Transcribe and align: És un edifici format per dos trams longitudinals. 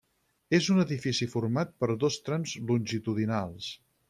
És 0.59 0.69
un 0.75 0.79
edifici 0.83 1.27
format 1.33 1.75
per 1.83 1.91
dos 2.05 2.19
trams 2.31 2.57
longitudinals. 2.73 3.71